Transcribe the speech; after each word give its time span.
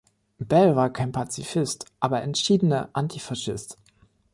Bell 0.39 0.75
war 0.75 0.89
kein 0.91 1.11
Pazifist, 1.11 1.85
aber 1.99 2.23
entschiedener 2.23 2.89
Antifaschist. 2.93 3.77